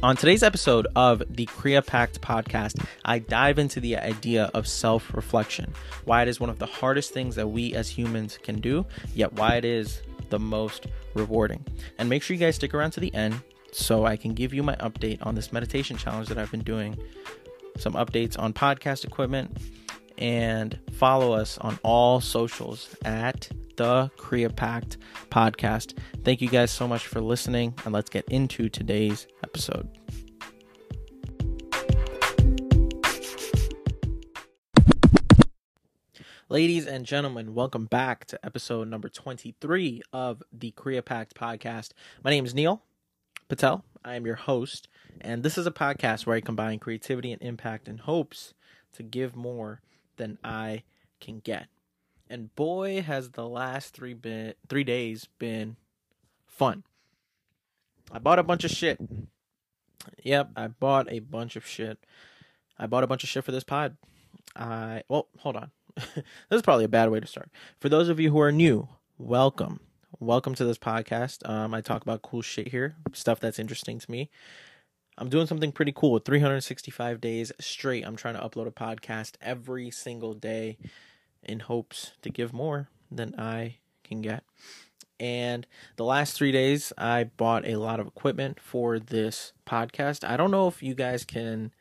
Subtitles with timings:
[0.00, 5.74] On today's episode of the CreaPact podcast, I dive into the idea of self reflection,
[6.04, 8.86] why it is one of the hardest things that we as humans can do,
[9.16, 10.00] yet why it is
[10.30, 11.66] the most rewarding.
[11.98, 13.40] And make sure you guys stick around to the end
[13.72, 16.96] so I can give you my update on this meditation challenge that I've been doing,
[17.76, 19.56] some updates on podcast equipment,
[20.18, 24.96] and follow us on all socials at the CreaPact
[25.30, 25.96] podcast.
[26.24, 29.88] Thank you guys so much for listening, and let's get into today's episode.
[36.50, 41.90] Ladies and gentlemen, welcome back to episode number 23 of the CreaPact podcast.
[42.24, 42.82] My name is Neel
[43.48, 43.84] Patel.
[44.02, 44.88] I am your host,
[45.20, 48.54] and this is a podcast where I combine creativity and impact in hopes
[48.94, 49.82] to give more
[50.18, 50.82] than I
[51.20, 51.68] can get.
[52.28, 55.76] And boy, has the last three been three days been
[56.46, 56.84] fun.
[58.12, 59.00] I bought a bunch of shit.
[60.22, 61.98] Yep, I bought a bunch of shit.
[62.78, 63.96] I bought a bunch of shit for this pod.
[64.54, 65.70] I well, hold on.
[65.96, 67.50] this is probably a bad way to start.
[67.80, 69.80] For those of you who are new, welcome.
[70.20, 71.48] Welcome to this podcast.
[71.48, 74.30] Um, I talk about cool shit here, stuff that's interesting to me.
[75.18, 76.20] I'm doing something pretty cool.
[76.20, 78.06] 365 days straight.
[78.06, 80.78] I'm trying to upload a podcast every single day
[81.42, 84.44] in hopes to give more than I can get.
[85.18, 85.66] And
[85.96, 90.28] the last three days, I bought a lot of equipment for this podcast.
[90.28, 91.72] I don't know if you guys can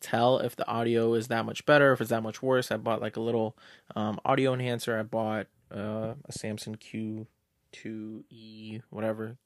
[0.00, 2.70] tell if the audio is that much better, if it's that much worse.
[2.70, 3.56] I bought like a little
[3.96, 4.96] um, audio enhancer.
[4.96, 9.38] I bought uh, a Samson Q2E, whatever,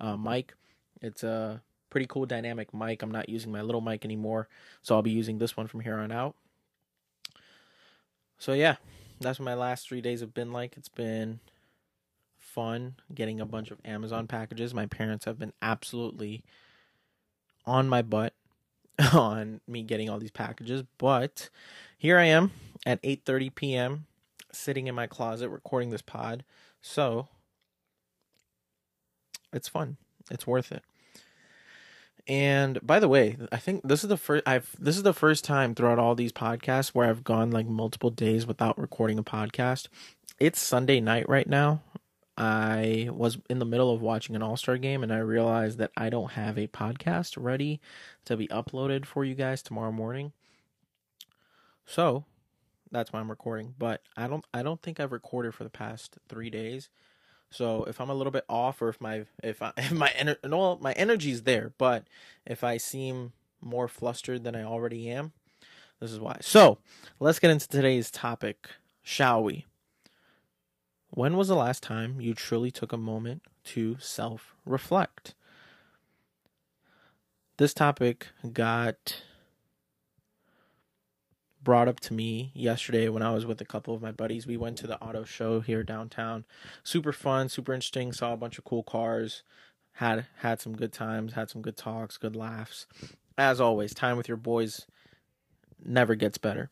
[0.00, 0.54] uh, mic.
[1.00, 1.60] It's a
[1.92, 3.02] pretty cool dynamic mic.
[3.02, 4.48] I'm not using my little mic anymore,
[4.82, 6.34] so I'll be using this one from here on out.
[8.38, 8.76] So yeah,
[9.20, 10.78] that's what my last three days have been like.
[10.78, 11.40] It's been
[12.38, 14.72] fun getting a bunch of Amazon packages.
[14.72, 16.42] My parents have been absolutely
[17.66, 18.32] on my butt
[19.12, 21.50] on me getting all these packages, but
[21.98, 22.52] here I am
[22.86, 24.06] at 8:30 p.m.
[24.50, 26.42] sitting in my closet recording this pod.
[26.80, 27.28] So
[29.52, 29.98] it's fun.
[30.30, 30.82] It's worth it.
[32.28, 35.44] And by the way, I think this is the first I've this is the first
[35.44, 39.88] time throughout all these podcasts where I've gone like multiple days without recording a podcast.
[40.38, 41.82] It's Sunday night right now.
[42.36, 46.08] I was in the middle of watching an All-Star game and I realized that I
[46.10, 47.80] don't have a podcast ready
[48.24, 50.32] to be uploaded for you guys tomorrow morning.
[51.84, 52.24] So,
[52.90, 56.18] that's why I'm recording, but I don't I don't think I've recorded for the past
[56.28, 56.88] 3 days.
[57.52, 60.42] So if I'm a little bit off, or if my if I if my ener-
[60.48, 62.04] no my energy's there, but
[62.46, 65.32] if I seem more flustered than I already am,
[66.00, 66.38] this is why.
[66.40, 66.78] So
[67.20, 68.68] let's get into today's topic,
[69.02, 69.66] shall we?
[71.10, 75.34] When was the last time you truly took a moment to self reflect?
[77.58, 79.22] This topic got
[81.62, 84.46] brought up to me yesterday when I was with a couple of my buddies.
[84.46, 86.44] We went to the auto show here downtown.
[86.82, 88.12] Super fun, super interesting.
[88.12, 89.42] Saw a bunch of cool cars.
[89.96, 92.86] Had had some good times, had some good talks, good laughs.
[93.36, 94.86] As always, time with your boys
[95.84, 96.70] never gets better.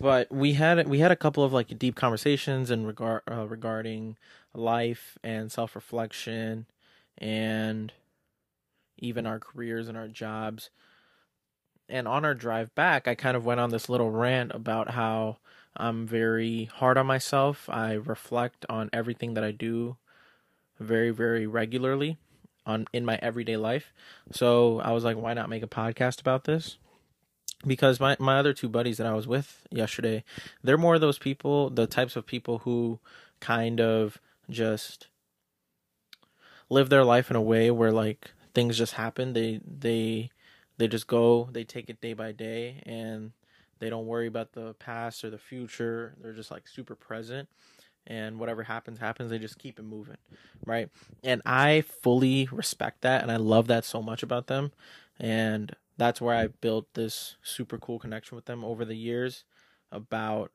[0.00, 4.16] But we had we had a couple of like deep conversations in regard uh, regarding
[4.54, 6.66] life and self reflection
[7.16, 7.92] and
[8.98, 10.70] even our careers and our jobs
[11.88, 15.38] and on our drive back, I kind of went on this little rant about how
[15.76, 17.68] I'm very hard on myself.
[17.70, 19.96] I reflect on everything that I do
[20.78, 22.18] very, very regularly
[22.66, 23.92] on in my everyday life.
[24.32, 26.76] So I was like, why not make a podcast about this?
[27.66, 30.22] Because my, my other two buddies that I was with yesterday,
[30.62, 33.00] they're more of those people, the types of people who
[33.40, 34.18] kind of
[34.50, 35.08] just
[36.70, 39.32] live their life in a way where like things just happen.
[39.32, 40.30] They they
[40.78, 43.32] they just go, they take it day by day, and
[43.80, 46.14] they don't worry about the past or the future.
[46.20, 47.48] They're just like super present.
[48.06, 49.30] And whatever happens, happens.
[49.30, 50.16] They just keep it moving,
[50.64, 50.88] right?
[51.22, 54.72] And I fully respect that, and I love that so much about them.
[55.20, 59.44] And that's where I built this super cool connection with them over the years
[59.92, 60.52] about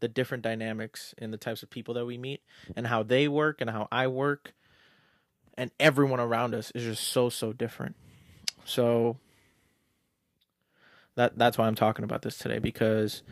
[0.00, 2.42] the different dynamics and the types of people that we meet
[2.76, 4.52] and how they work and how I work
[5.56, 7.96] and everyone around us is just so so different.
[8.68, 9.16] So
[11.14, 13.22] that that's why I'm talking about this today because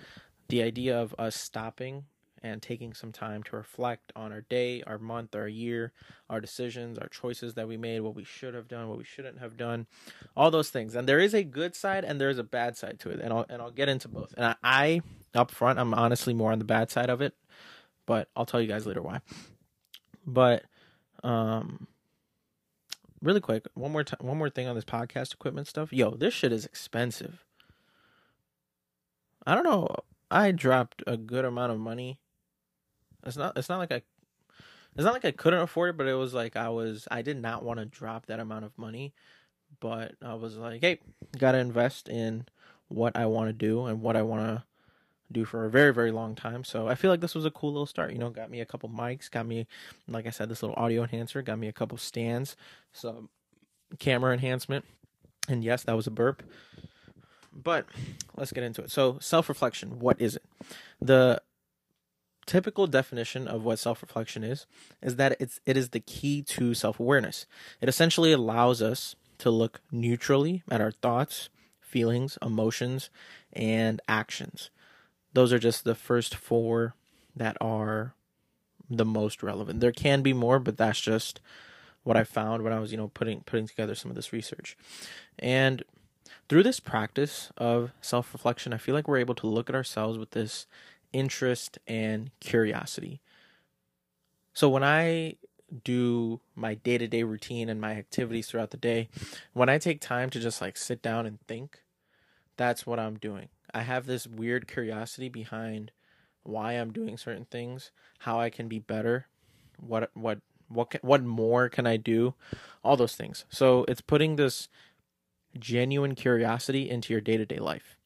[0.48, 2.04] the idea of us stopping
[2.42, 5.92] and taking some time to reflect on our day, our month, our year,
[6.30, 9.38] our decisions, our choices that we made, what we should have done, what we shouldn't
[9.38, 9.86] have done,
[10.36, 10.94] all those things.
[10.94, 13.32] And there is a good side and there is a bad side to it, and
[13.32, 14.32] I'll and I'll get into both.
[14.38, 15.02] And I, I
[15.34, 17.34] up front, I'm honestly more on the bad side of it,
[18.06, 19.20] but I'll tell you guys later why.
[20.26, 20.64] But
[21.22, 21.88] um
[23.26, 25.92] really quick, one more time, one more thing on this podcast equipment stuff.
[25.92, 27.44] Yo, this shit is expensive.
[29.46, 29.88] I don't know.
[30.30, 32.18] I dropped a good amount of money.
[33.24, 33.56] It's not.
[33.58, 34.02] It's not like I.
[34.94, 37.06] It's not like I couldn't afford it, but it was like I was.
[37.10, 39.12] I did not want to drop that amount of money,
[39.80, 41.00] but I was like, hey,
[41.36, 42.46] gotta invest in
[42.88, 44.64] what I want to do and what I want to
[45.32, 46.64] do for a very very long time.
[46.64, 48.12] So I feel like this was a cool little start.
[48.12, 49.66] You know, got me a couple mics, got me,
[50.08, 52.56] like I said, this little audio enhancer, got me a couple stands,
[52.92, 53.28] some
[53.98, 54.84] camera enhancement,
[55.48, 56.42] and yes, that was a burp.
[57.52, 57.86] But
[58.36, 58.90] let's get into it.
[58.90, 60.44] So self reflection, what is it?
[61.00, 61.40] The
[62.46, 64.66] typical definition of what self-reflection is
[65.02, 67.44] is that it's it is the key to self-awareness.
[67.80, 71.50] It essentially allows us to look neutrally at our thoughts,
[71.80, 73.10] feelings, emotions,
[73.52, 74.70] and actions
[75.36, 76.94] those are just the first four
[77.36, 78.14] that are
[78.88, 79.80] the most relevant.
[79.80, 81.40] There can be more, but that's just
[82.04, 84.78] what I found when I was, you know, putting putting together some of this research.
[85.38, 85.84] And
[86.48, 90.30] through this practice of self-reflection, I feel like we're able to look at ourselves with
[90.30, 90.66] this
[91.12, 93.20] interest and curiosity.
[94.54, 95.36] So when I
[95.84, 99.10] do my day-to-day routine and my activities throughout the day,
[99.52, 101.82] when I take time to just like sit down and think,
[102.56, 103.48] that's what I'm doing.
[103.76, 105.92] I have this weird curiosity behind
[106.44, 107.90] why I'm doing certain things,
[108.20, 109.26] how I can be better,
[109.78, 110.38] what what
[110.68, 112.34] what can, what more can I do,
[112.82, 113.44] all those things.
[113.50, 114.68] So it's putting this
[115.58, 117.96] genuine curiosity into your day-to-day life.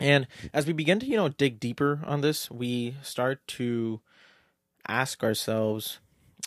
[0.00, 4.00] And as we begin to, you know, dig deeper on this, we start to
[4.86, 6.00] ask ourselves,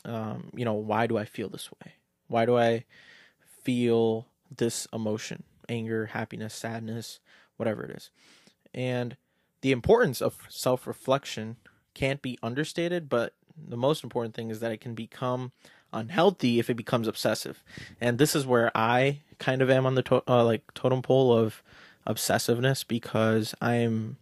[0.03, 1.93] um, you know, why do I feel this way?
[2.27, 2.83] Why do I
[3.63, 5.43] feel this emotion?
[5.69, 7.19] Anger, happiness, sadness,
[7.57, 8.11] whatever it is.
[8.73, 9.17] And
[9.61, 11.57] the importance of self reflection
[11.93, 15.51] can't be understated, but the most important thing is that it can become
[15.93, 17.63] unhealthy if it becomes obsessive.
[17.99, 21.37] And this is where I kind of am on the to- uh, like totem pole
[21.37, 21.61] of
[22.07, 24.17] obsessiveness because I'm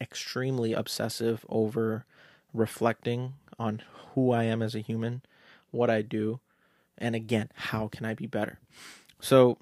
[0.00, 2.04] extremely obsessive over
[2.52, 3.82] reflecting on
[4.14, 5.22] who I am as a human,
[5.70, 6.40] what I do,
[6.98, 8.58] and again, how can I be better?
[9.20, 9.58] So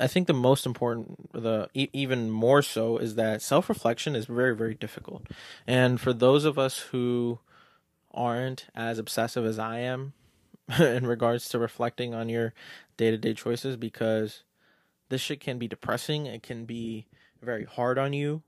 [0.00, 4.26] I think the most important, the e- even more so, is that self reflection is
[4.26, 5.26] very, very difficult.
[5.66, 7.38] And for those of us who
[8.12, 10.12] aren't as obsessive as I am
[10.78, 12.52] in regards to reflecting on your
[12.96, 14.42] day to day choices, because
[15.08, 17.06] this shit can be depressing, it can be
[17.42, 18.42] very hard on you.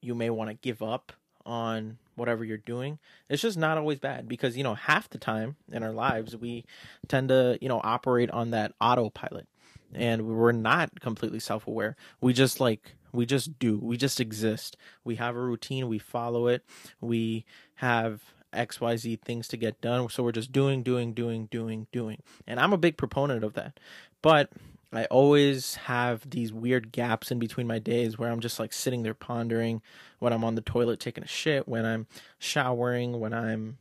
[0.00, 1.12] You may want to give up
[1.46, 2.98] on whatever you're doing.
[3.28, 6.64] It's just not always bad because, you know, half the time in our lives, we
[7.08, 9.46] tend to, you know, operate on that autopilot
[9.94, 11.96] and we're not completely self-aware.
[12.20, 13.78] We just like we just do.
[13.78, 14.76] We just exist.
[15.04, 15.88] We have a routine.
[15.88, 16.64] We follow it.
[17.00, 17.44] We
[17.76, 20.08] have xyz things to get done.
[20.08, 22.22] So we're just doing doing doing doing doing.
[22.46, 23.80] And i'm a big proponent of that.
[24.22, 24.50] But
[24.92, 29.02] i always have these weird gaps in between my days where i'm just like sitting
[29.02, 29.82] there pondering
[30.20, 32.06] when i'm on the toilet taking a shit when i'm
[32.38, 33.76] showering when i'm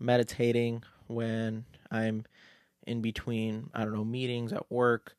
[0.00, 2.24] meditating when i'm
[2.86, 5.14] in between i don't know meetings at work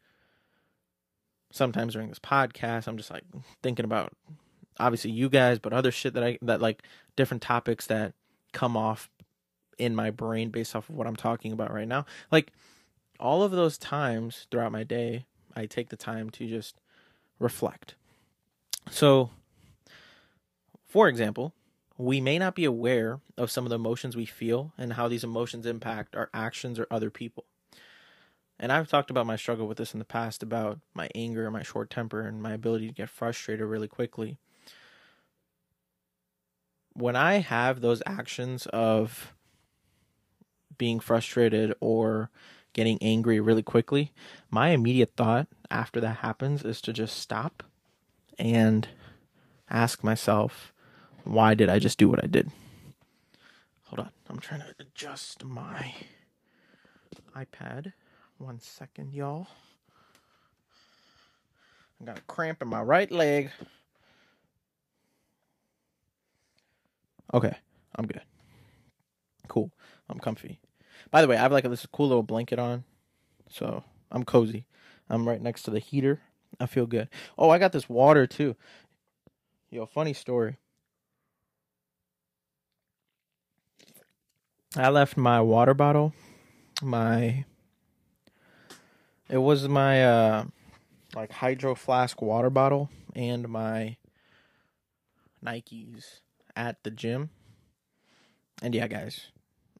[1.51, 3.23] sometimes during this podcast i'm just like
[3.61, 4.13] thinking about
[4.79, 6.83] obviously you guys but other shit that i that like
[7.15, 8.13] different topics that
[8.53, 9.09] come off
[9.77, 12.05] in my brain based off of what i'm talking about right now.
[12.31, 12.51] Like
[13.19, 15.25] all of those times throughout my day
[15.55, 16.79] i take the time to just
[17.39, 17.95] reflect.
[18.89, 19.31] So
[20.85, 21.53] for example
[21.97, 25.25] we may not be aware of some of the emotions we feel and how these
[25.25, 27.43] emotions impact our actions or other people
[28.59, 31.63] and I've talked about my struggle with this in the past about my anger, my
[31.63, 34.37] short temper, and my ability to get frustrated really quickly.
[36.93, 39.33] When I have those actions of
[40.77, 42.29] being frustrated or
[42.73, 44.11] getting angry really quickly,
[44.49, 47.63] my immediate thought after that happens is to just stop
[48.37, 48.89] and
[49.69, 50.73] ask myself,
[51.23, 52.51] why did I just do what I did?
[53.85, 55.93] Hold on, I'm trying to adjust my
[57.35, 57.93] iPad.
[58.39, 59.47] One second, y'all.
[62.01, 63.51] I got a cramp in my right leg.
[67.33, 67.53] Okay,
[67.95, 68.21] I'm good.
[69.49, 69.71] Cool.
[70.09, 70.61] I'm comfy.
[71.11, 72.85] By the way, I have like this cool little blanket on,
[73.49, 74.65] so I'm cozy.
[75.09, 76.21] I'm right next to the heater.
[76.61, 77.09] I feel good.
[77.37, 78.55] Oh, I got this water too.
[79.69, 80.55] Yo, funny story.
[84.77, 86.13] I left my water bottle,
[86.81, 87.43] my
[89.29, 90.45] it was my uh
[91.15, 93.97] like hydro flask water bottle and my
[95.43, 96.19] Nikes
[96.55, 97.29] at the gym.
[98.61, 99.27] And yeah, guys,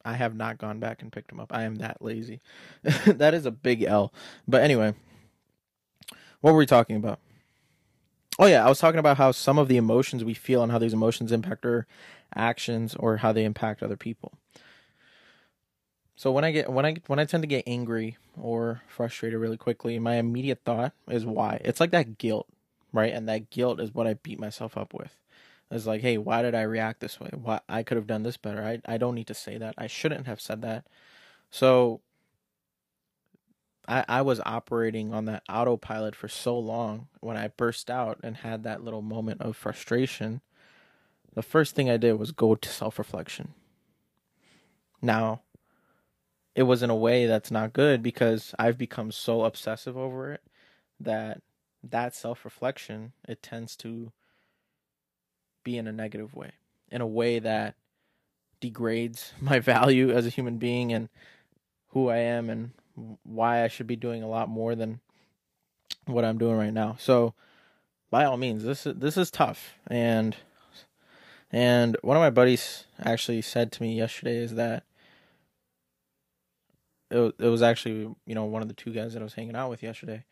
[0.04, 1.52] I have not gone back and picked them up.
[1.54, 2.40] I am that lazy.
[3.06, 4.12] that is a big L.
[4.48, 4.94] But anyway,
[6.40, 7.20] what were we talking about?
[8.38, 10.78] Oh yeah, I was talking about how some of the emotions we feel and how
[10.78, 11.86] these emotions impact our
[12.34, 14.32] actions or how they impact other people.
[16.20, 19.56] So when I get when I when I tend to get angry or frustrated really
[19.56, 21.62] quickly, my immediate thought is why.
[21.64, 22.46] It's like that guilt,
[22.92, 23.10] right?
[23.10, 25.16] And that guilt is what I beat myself up with.
[25.70, 27.30] It's like, hey, why did I react this way?
[27.32, 28.62] Why I could have done this better.
[28.62, 29.74] I I don't need to say that.
[29.78, 30.86] I shouldn't have said that.
[31.50, 32.02] So
[33.88, 38.36] I I was operating on that autopilot for so long when I burst out and
[38.36, 40.42] had that little moment of frustration.
[41.32, 43.54] The first thing I did was go to self-reflection.
[45.00, 45.40] Now,
[46.54, 50.42] it was in a way that's not good because I've become so obsessive over it
[50.98, 51.42] that
[51.82, 54.12] that self-reflection it tends to
[55.64, 56.52] be in a negative way,
[56.90, 57.74] in a way that
[58.60, 61.08] degrades my value as a human being and
[61.88, 62.72] who I am and
[63.22, 65.00] why I should be doing a lot more than
[66.06, 66.96] what I'm doing right now.
[66.98, 67.34] So,
[68.10, 69.74] by all means, this is this is tough.
[69.86, 70.36] And
[71.52, 74.84] and one of my buddies actually said to me yesterday is that
[77.10, 79.56] it, it was actually you know one of the two guys that I was hanging
[79.56, 80.24] out with yesterday.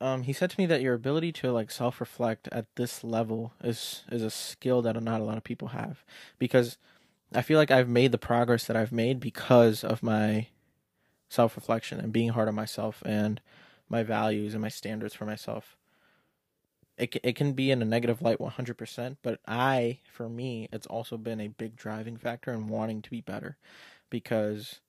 [0.00, 3.52] Um, he said to me that your ability to like self reflect at this level
[3.62, 6.04] is is a skill that not a lot of people have.
[6.38, 6.78] Because
[7.32, 10.48] I feel like I've made the progress that I've made because of my
[11.28, 13.40] self reflection and being hard on myself and
[13.88, 15.76] my values and my standards for myself.
[16.96, 21.16] It it can be in a negative light 100%, but I for me it's also
[21.16, 23.56] been a big driving factor in wanting to be better.
[24.10, 24.80] Because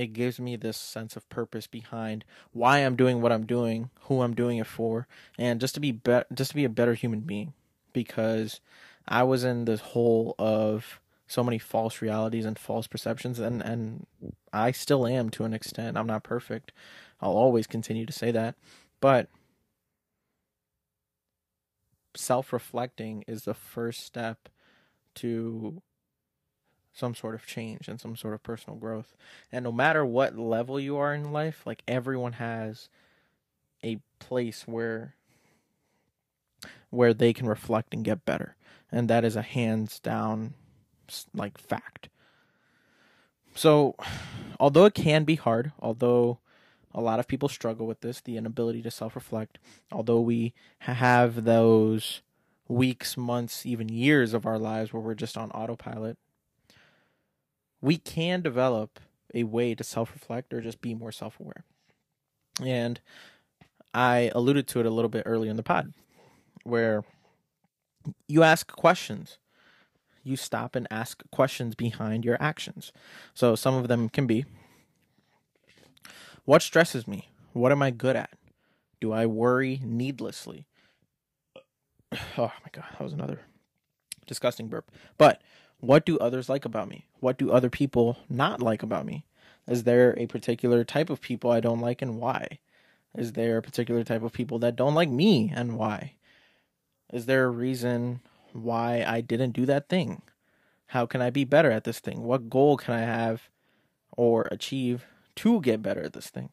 [0.00, 4.22] it gives me this sense of purpose behind why I'm doing what I'm doing, who
[4.22, 5.06] I'm doing it for,
[5.38, 7.52] and just to be, be- just to be a better human being
[7.92, 8.60] because
[9.06, 14.06] I was in this hole of so many false realities and false perceptions and and
[14.54, 15.98] I still am to an extent.
[15.98, 16.72] I'm not perfect.
[17.20, 18.54] I'll always continue to say that.
[19.02, 19.28] But
[22.16, 24.48] self-reflecting is the first step
[25.16, 25.82] to
[26.92, 29.14] some sort of change and some sort of personal growth.
[29.52, 32.88] And no matter what level you are in life, like everyone has
[33.84, 35.14] a place where
[36.90, 38.56] where they can reflect and get better.
[38.90, 40.54] And that is a hands down
[41.34, 42.08] like fact.
[43.54, 43.94] So,
[44.58, 46.38] although it can be hard, although
[46.92, 49.58] a lot of people struggle with this, the inability to self reflect,
[49.92, 52.22] although we have those
[52.68, 56.18] weeks, months, even years of our lives where we're just on autopilot,
[57.80, 59.00] we can develop
[59.34, 61.64] a way to self reflect or just be more self aware.
[62.64, 63.00] And
[63.94, 65.92] I alluded to it a little bit earlier in the pod
[66.64, 67.04] where
[68.28, 69.38] you ask questions.
[70.22, 72.92] You stop and ask questions behind your actions.
[73.34, 74.44] So some of them can be
[76.44, 77.30] What stresses me?
[77.52, 78.30] What am I good at?
[79.00, 80.66] Do I worry needlessly?
[82.36, 83.40] Oh my God, that was another
[84.26, 84.90] disgusting burp.
[85.16, 85.40] But
[85.80, 87.06] what do others like about me?
[87.20, 89.24] What do other people not like about me?
[89.66, 92.58] Is there a particular type of people I don't like and why?
[93.16, 96.14] Is there a particular type of people that don't like me and why?
[97.12, 98.20] Is there a reason
[98.52, 100.22] why I didn't do that thing?
[100.88, 102.22] How can I be better at this thing?
[102.22, 103.48] What goal can I have
[104.16, 105.06] or achieve
[105.36, 106.50] to get better at this thing?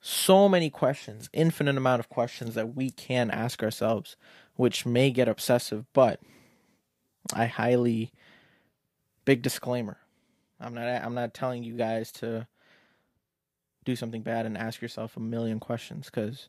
[0.00, 4.16] So many questions, infinite amount of questions that we can ask ourselves,
[4.56, 6.20] which may get obsessive, but
[7.32, 8.12] I highly
[9.24, 9.98] big disclaimer.
[10.60, 12.46] I'm not I'm not telling you guys to
[13.84, 16.48] do something bad and ask yourself a million questions cuz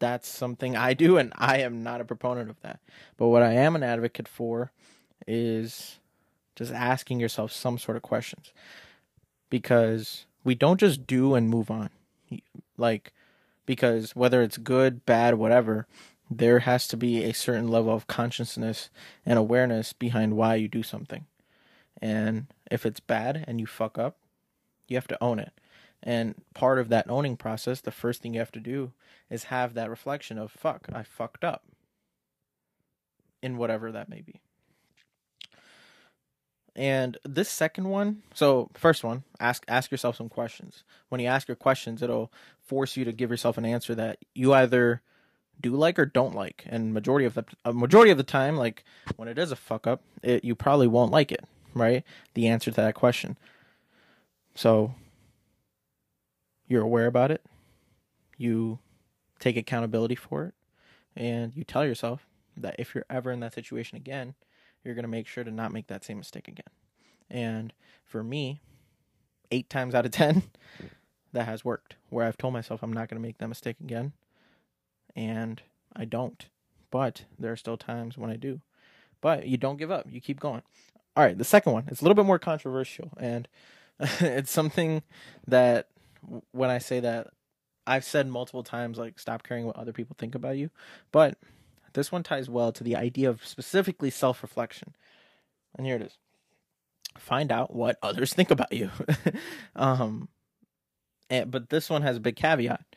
[0.00, 2.80] that's something I do and I am not a proponent of that.
[3.16, 4.72] But what I am an advocate for
[5.26, 5.98] is
[6.54, 8.52] just asking yourself some sort of questions.
[9.50, 11.90] Because we don't just do and move on.
[12.76, 13.12] Like
[13.68, 15.86] because whether it's good, bad, whatever,
[16.30, 18.90] there has to be a certain level of consciousness
[19.24, 21.26] and awareness behind why you do something.
[22.00, 24.18] And if it's bad and you fuck up,
[24.86, 25.52] you have to own it.
[26.02, 28.92] And part of that owning process, the first thing you have to do
[29.30, 31.64] is have that reflection of fuck, I fucked up.
[33.40, 34.40] In whatever that may be.
[36.74, 40.82] And this second one, so first one, ask ask yourself some questions.
[41.08, 42.32] When you ask your questions, it'll
[42.64, 45.02] force you to give yourself an answer that you either
[45.60, 46.64] do like or don't like.
[46.66, 48.84] And majority of the a majority of the time like
[49.16, 52.04] when it is a fuck up it, you probably won't like it right?
[52.34, 53.36] The answer to that question.
[54.54, 54.94] So
[56.66, 57.44] you're aware about it.
[58.36, 58.78] You
[59.38, 60.54] take accountability for it.
[61.16, 64.34] And you tell yourself that if you're ever in that situation again
[64.84, 66.68] you're going to make sure to not make that same mistake again.
[67.28, 67.72] And
[68.06, 68.60] for me,
[69.50, 70.44] eight times out of 10,
[71.32, 74.12] that has worked where I've told myself I'm not going to make that mistake again.
[75.14, 75.62] And
[75.94, 76.46] I don't.
[76.90, 78.60] But there are still times when I do.
[79.20, 80.62] But you don't give up, you keep going.
[81.16, 83.10] All right, the second one is a little bit more controversial.
[83.18, 83.48] And
[84.00, 85.02] it's something
[85.46, 85.88] that
[86.52, 87.28] when I say that,
[87.86, 90.70] I've said multiple times, like, stop caring what other people think about you.
[91.10, 91.38] But
[91.94, 94.94] this one ties well to the idea of specifically self reflection.
[95.74, 96.18] And here it is
[97.18, 98.90] find out what others think about you.
[99.76, 100.28] um,
[101.30, 102.87] and, but this one has a big caveat.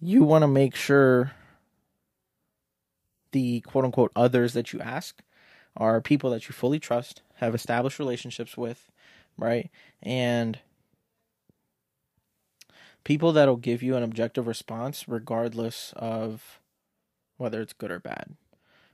[0.00, 1.32] You want to make sure
[3.32, 5.22] the quote unquote others that you ask
[5.76, 8.90] are people that you fully trust, have established relationships with,
[9.36, 9.70] right?
[10.02, 10.58] And
[13.04, 16.60] people that'll give you an objective response regardless of
[17.36, 18.36] whether it's good or bad,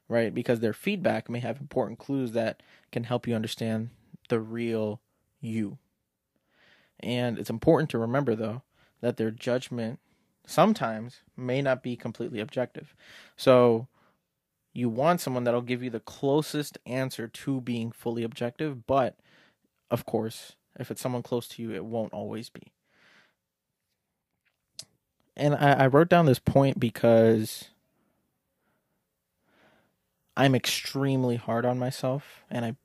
[0.08, 0.34] right?
[0.34, 3.90] Because their feedback may have important clues that can help you understand
[4.28, 5.00] the real
[5.40, 5.78] you.
[7.00, 8.62] And it's important to remember, though,
[9.00, 9.98] that their judgment
[10.46, 12.94] sometimes may not be completely objective.
[13.36, 13.88] So
[14.72, 19.16] you want someone that'll give you the closest answer to being fully objective, but
[19.90, 22.72] of course, if it's someone close to you, it won't always be.
[25.36, 27.70] And I, I wrote down this point because
[30.36, 32.76] I'm extremely hard on myself and I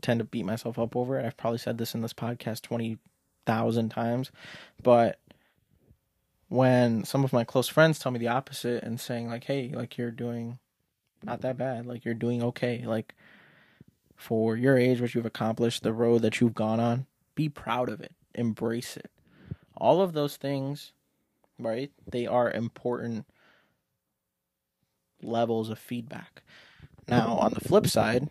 [0.00, 1.26] tend to beat myself up over it.
[1.26, 4.30] I've probably said this in this podcast 20,000 times,
[4.82, 5.18] but
[6.54, 9.98] when some of my close friends tell me the opposite and saying like, "Hey, like
[9.98, 10.58] you're doing
[11.24, 11.86] not that bad.
[11.86, 12.84] Like you're doing okay.
[12.84, 13.14] Like
[14.16, 18.00] for your age, what you've accomplished, the road that you've gone on, be proud of
[18.00, 18.12] it.
[18.34, 19.10] Embrace it.
[19.76, 20.92] All of those things,
[21.58, 21.90] right?
[22.10, 23.26] They are important
[25.22, 26.42] levels of feedback.
[27.08, 28.30] Now, on the flip side,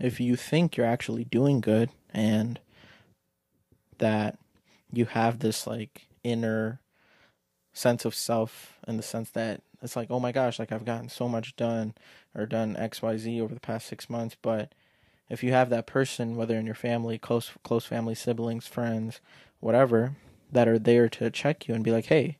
[0.00, 2.58] if you think you're actually doing good and
[3.98, 4.38] that
[4.92, 6.81] you have this like inner
[7.72, 11.08] sense of self in the sense that it's like, oh my gosh, like I've gotten
[11.08, 11.94] so much done
[12.34, 14.36] or done XYZ over the past six months.
[14.40, 14.72] But
[15.28, 19.20] if you have that person, whether in your family, close close family, siblings, friends,
[19.60, 20.16] whatever,
[20.50, 22.38] that are there to check you and be like, hey,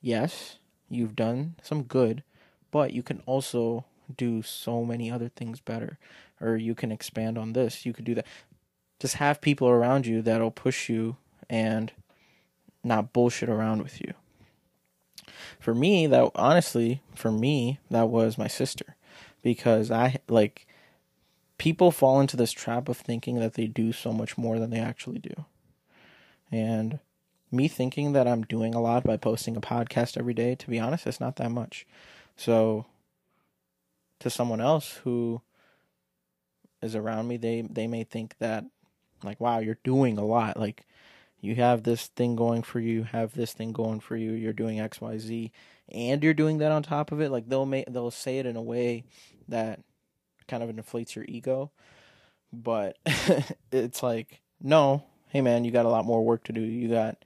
[0.00, 2.22] yes, you've done some good,
[2.70, 3.84] but you can also
[4.16, 5.98] do so many other things better.
[6.40, 7.86] Or you can expand on this.
[7.86, 8.26] You could do that.
[8.98, 11.16] Just have people around you that'll push you
[11.48, 11.92] and
[12.84, 14.12] not bullshit around with you.
[15.58, 18.96] For me, that honestly, for me, that was my sister.
[19.42, 20.66] Because I like
[21.58, 24.80] people fall into this trap of thinking that they do so much more than they
[24.80, 25.44] actually do.
[26.50, 26.98] And
[27.50, 30.78] me thinking that I'm doing a lot by posting a podcast every day, to be
[30.78, 31.86] honest, it's not that much.
[32.36, 32.86] So
[34.20, 35.40] to someone else who
[36.82, 38.64] is around me, they they may think that
[39.22, 40.58] like wow, you're doing a lot.
[40.58, 40.84] Like
[41.44, 44.78] you have this thing going for you, have this thing going for you, you're doing
[44.78, 45.50] XYZ
[45.90, 47.30] and you're doing that on top of it.
[47.30, 49.04] Like they'll make they'll say it in a way
[49.48, 49.80] that
[50.48, 51.70] kind of inflates your ego.
[52.52, 52.96] But
[53.72, 56.60] it's like, no, hey man, you got a lot more work to do.
[56.60, 57.24] You got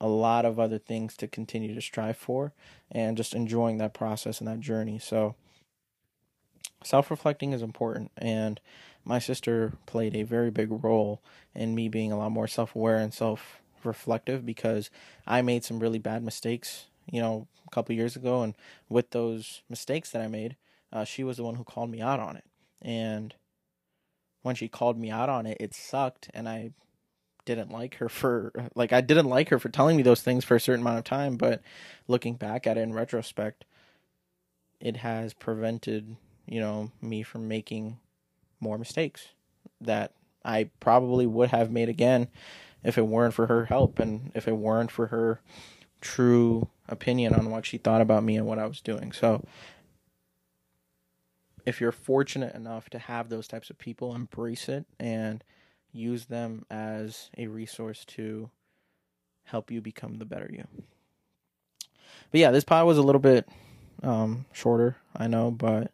[0.00, 2.52] a lot of other things to continue to strive for
[2.90, 4.98] and just enjoying that process and that journey.
[4.98, 5.34] So
[6.84, 8.60] self reflecting is important, and
[9.06, 11.22] my sister played a very big role
[11.54, 14.90] in me being a lot more self aware and self reflective because
[15.26, 18.54] I made some really bad mistakes, you know, a couple years ago, and
[18.88, 20.56] with those mistakes that I made,
[20.92, 22.44] uh, she was the one who called me out on it,
[22.82, 23.34] and
[24.42, 26.72] when she called me out on it, it sucked, and I
[27.44, 30.56] didn't like her for like I didn't like her for telling me those things for
[30.56, 31.62] a certain amount of time, but
[32.08, 33.64] looking back at it in retrospect,
[34.80, 36.16] it has prevented
[36.46, 37.98] you know, me from making
[38.60, 39.28] more mistakes
[39.80, 40.12] that
[40.44, 42.28] I probably would have made again
[42.82, 45.40] if it weren't for her help and if it weren't for her
[46.00, 49.12] true opinion on what she thought about me and what I was doing.
[49.12, 49.44] So
[51.64, 55.42] if you're fortunate enough to have those types of people, embrace it and
[55.92, 58.50] use them as a resource to
[59.44, 60.66] help you become the better you.
[62.30, 63.48] But yeah, this pod was a little bit
[64.02, 65.90] um, shorter, I know, but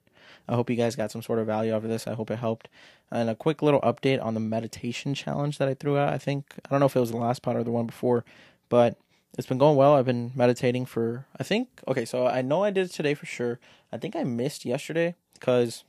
[0.48, 2.06] I hope you guys got some sort of value out of this.
[2.06, 2.68] I hope it helped.
[3.10, 6.12] And a quick little update on the meditation challenge that I threw out.
[6.12, 8.24] I think I don't know if it was the last part or the one before,
[8.68, 8.96] but
[9.38, 9.94] it's been going well.
[9.94, 13.26] I've been meditating for I think okay, so I know I did it today for
[13.26, 13.58] sure.
[13.92, 15.84] I think I missed yesterday because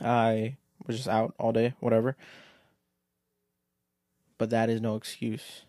[0.00, 2.16] I was just out all day, whatever.
[4.38, 5.62] But that is no excuse.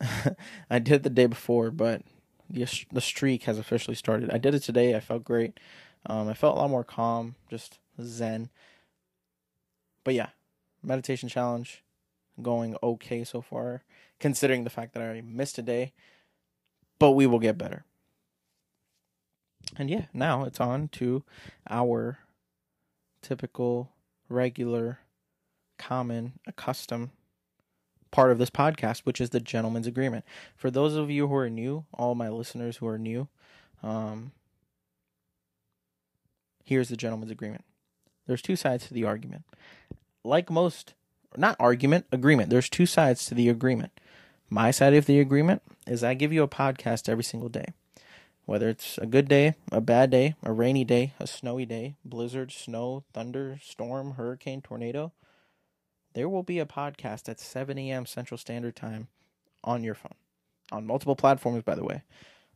[0.70, 2.02] I did the day before, but
[2.48, 4.30] the the streak has officially started.
[4.30, 4.94] I did it today.
[4.94, 5.58] I felt great.
[6.06, 8.48] Um, I felt a lot more calm, just zen.
[10.04, 10.28] But yeah,
[10.82, 11.82] meditation challenge
[12.40, 13.82] going okay so far,
[14.20, 15.92] considering the fact that I missed a day.
[16.98, 17.84] But we will get better.
[19.76, 21.24] And yeah, now it's on to
[21.68, 22.18] our
[23.20, 23.90] typical,
[24.28, 25.00] regular,
[25.76, 27.10] common, accustomed
[28.10, 30.24] part of this podcast, which is the gentleman's agreement.
[30.56, 33.28] For those of you who are new, all my listeners who are new,
[33.82, 34.32] um,
[36.66, 37.64] here's the gentleman's agreement.
[38.26, 39.44] There's two sides to the argument.
[40.24, 40.94] Like most,
[41.36, 42.50] not argument, agreement.
[42.50, 43.92] There's two sides to the agreement.
[44.50, 47.66] My side of the agreement is I give you a podcast every single day.
[48.44, 52.52] Whether it's a good day, a bad day, a rainy day, a snowy day, blizzard,
[52.52, 55.12] snow, thunder, storm, hurricane, tornado,
[56.14, 58.06] there will be a podcast at 7 a.m.
[58.06, 59.08] Central Standard Time
[59.62, 60.14] on your phone.
[60.72, 62.02] On multiple platforms, by the way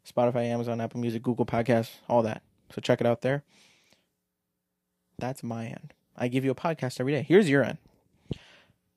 [0.08, 2.42] Spotify, Amazon, Apple Music, Google Podcasts, all that.
[2.74, 3.44] So check it out there.
[5.20, 5.92] That's my end.
[6.16, 7.22] I give you a podcast every day.
[7.22, 7.78] Here's your end.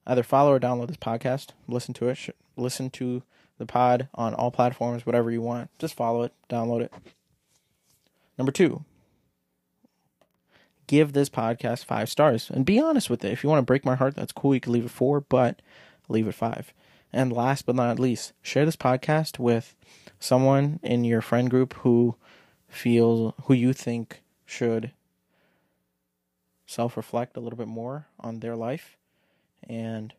[0.05, 3.23] Either follow or download this podcast, listen to it, listen to
[3.57, 5.69] the pod on all platforms, whatever you want.
[5.79, 6.93] Just follow it, download it.
[8.38, 8.83] Number two,
[10.88, 13.31] give this podcast five stars and be honest with it.
[13.31, 14.53] If you want to break my heart, that's cool.
[14.53, 15.62] You can leave it four, but
[16.09, 16.73] leave it five.
[17.13, 19.75] And last but not least, share this podcast with
[20.19, 22.15] someone in your friend group who
[22.67, 24.91] feels who you think should
[26.73, 28.97] self reflect a little bit more on their life
[29.69, 30.13] and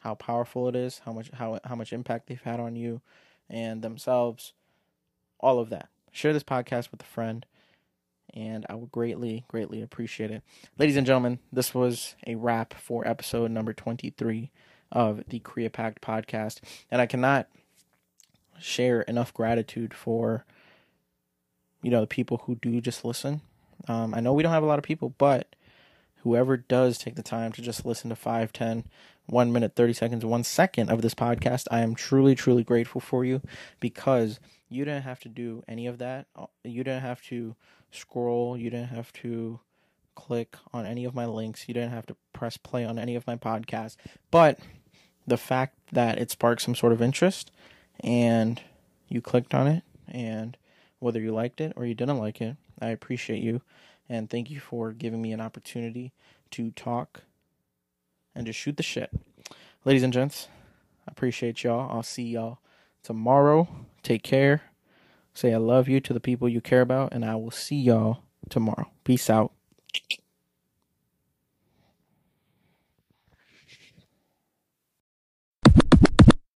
[0.00, 3.00] how powerful it is, how much how how much impact they've had on you
[3.48, 4.52] and themselves,
[5.40, 5.88] all of that.
[6.12, 7.46] Share this podcast with a friend,
[8.34, 10.42] and I would greatly, greatly appreciate it.
[10.78, 14.50] Ladies and gentlemen, this was a wrap for episode number 23
[14.92, 17.48] of the CreaPact podcast, and I cannot
[18.60, 20.44] share enough gratitude for
[21.82, 23.40] you know the people who do just listen.
[23.86, 25.54] Um, I know we don't have a lot of people, but
[26.22, 28.84] whoever does take the time to just listen to 5, 10,
[29.26, 33.24] 1 minute, 30 seconds, 1 second of this podcast, I am truly, truly grateful for
[33.24, 33.40] you
[33.80, 36.26] because you didn't have to do any of that.
[36.34, 37.54] Uh, you didn't have to
[37.90, 38.56] scroll.
[38.56, 39.60] You didn't have to
[40.14, 41.68] click on any of my links.
[41.68, 43.96] You didn't have to press play on any of my podcasts.
[44.30, 44.58] But
[45.26, 47.50] the fact that it sparked some sort of interest
[48.00, 48.60] and
[49.08, 50.56] you clicked on it and
[50.98, 53.62] whether you liked it or you didn't like it, I appreciate you
[54.08, 56.12] and thank you for giving me an opportunity
[56.52, 57.22] to talk
[58.34, 59.10] and just shoot the shit.
[59.84, 60.48] Ladies and gents,
[61.06, 61.90] I appreciate y'all.
[61.90, 62.58] I'll see y'all
[63.02, 63.68] tomorrow.
[64.02, 64.62] Take care.
[65.34, 68.22] Say I love you to the people you care about, and I will see y'all
[68.48, 68.90] tomorrow.
[69.04, 69.52] Peace out.